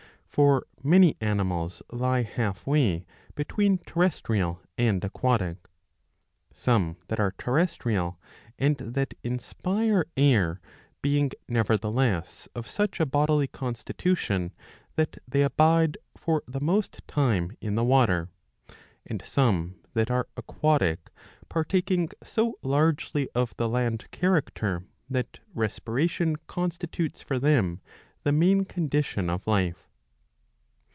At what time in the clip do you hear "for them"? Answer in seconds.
27.21-27.81